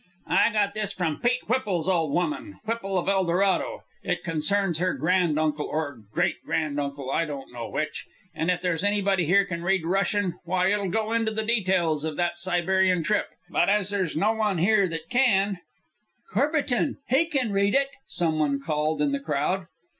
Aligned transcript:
"I 0.25 0.51
got 0.51 0.73
this 0.73 0.93
from 0.93 1.19
Pete 1.19 1.47
Whipple's 1.47 1.87
old 1.87 2.11
woman, 2.11 2.59
Whipple 2.65 2.97
of 2.97 3.07
Eldorado. 3.07 3.83
It 4.01 4.23
concerns 4.23 4.79
her 4.79 4.95
grand 4.95 5.37
uncle 5.37 5.67
or 5.67 6.01
great 6.11 6.41
grand 6.43 6.79
uncle, 6.79 7.11
I 7.11 7.25
don't 7.25 7.53
know 7.53 7.69
which; 7.69 8.07
and 8.33 8.49
if 8.49 8.63
there's 8.63 8.83
anybody 8.83 9.27
here 9.27 9.45
can 9.45 9.61
read 9.61 9.85
Russian, 9.85 10.39
why, 10.43 10.69
it'll 10.71 10.89
go 10.89 11.11
into 11.13 11.29
the 11.31 11.43
details 11.45 12.03
of 12.03 12.15
that 12.15 12.39
Siberian 12.39 13.03
trip. 13.03 13.27
But 13.47 13.69
as 13.69 13.91
there's 13.91 14.17
no 14.17 14.31
one 14.33 14.57
here 14.57 14.87
that 14.87 15.11
can" 15.11 15.59
"Courbertin! 16.33 16.95
He 17.07 17.25
can 17.27 17.51
read 17.51 17.75
it!" 17.75 17.89
some 18.07 18.39
one 18.39 18.59
called 18.59 19.03
in 19.03 19.11
the 19.11 19.19
crowd. 19.19 19.67